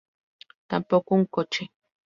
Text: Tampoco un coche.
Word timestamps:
Tampoco 0.67 1.13
un 1.13 1.27
coche. 1.29 1.71